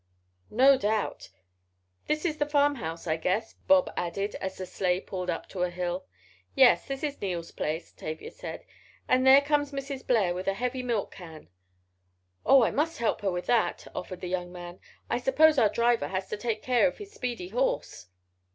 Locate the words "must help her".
12.71-13.29